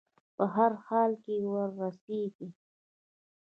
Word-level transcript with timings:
په 0.35 0.43
هر 0.55 0.71
حال 0.85 1.11
کې 1.23 1.35
وررسېږي. 1.51 2.47